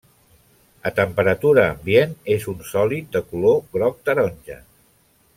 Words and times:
A 0.89 0.91
temperatura 0.99 1.65
ambient 1.73 2.15
és 2.35 2.47
un 2.53 2.63
sòlid 2.69 3.11
de 3.17 3.21
color 3.33 3.61
groc-taronja. 3.77 4.57